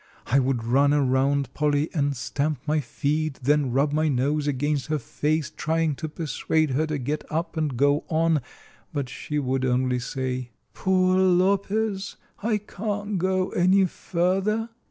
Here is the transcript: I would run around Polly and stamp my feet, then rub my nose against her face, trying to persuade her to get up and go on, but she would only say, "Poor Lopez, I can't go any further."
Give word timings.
I 0.25 0.39
would 0.39 0.63
run 0.63 0.95
around 0.95 1.53
Polly 1.53 1.87
and 1.93 2.17
stamp 2.17 2.61
my 2.65 2.79
feet, 2.79 3.37
then 3.43 3.71
rub 3.71 3.93
my 3.93 4.07
nose 4.07 4.47
against 4.47 4.87
her 4.87 4.97
face, 4.97 5.51
trying 5.51 5.93
to 5.97 6.09
persuade 6.09 6.71
her 6.71 6.87
to 6.87 6.97
get 6.97 7.23
up 7.31 7.55
and 7.55 7.77
go 7.77 8.05
on, 8.09 8.41
but 8.93 9.09
she 9.09 9.37
would 9.37 9.63
only 9.63 9.99
say, 9.99 10.53
"Poor 10.73 11.19
Lopez, 11.19 12.17
I 12.41 12.57
can't 12.57 13.19
go 13.19 13.49
any 13.49 13.85
further." 13.85 14.69